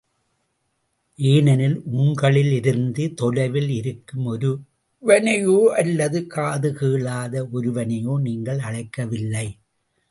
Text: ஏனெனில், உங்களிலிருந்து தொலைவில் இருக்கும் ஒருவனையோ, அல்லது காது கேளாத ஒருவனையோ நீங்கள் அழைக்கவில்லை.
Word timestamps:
ஏனெனில், 1.19 1.75
உங்களிலிருந்து 1.91 3.03
தொலைவில் 3.13 3.69
இருக்கும் 3.69 4.25
ஒருவனையோ, 5.03 5.57
அல்லது 5.81 6.27
காது 6.27 6.71
கேளாத 6.73 7.47
ஒருவனையோ 7.53 8.15
நீங்கள் 8.19 8.59
அழைக்கவில்லை. 8.59 9.47